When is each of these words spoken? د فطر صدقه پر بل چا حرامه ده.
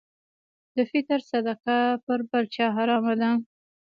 د 0.75 0.77
فطر 0.91 1.19
صدقه 1.31 1.77
پر 2.05 2.19
بل 2.29 2.43
چا 2.55 2.65
حرامه 2.75 3.13
ده. 3.21 3.31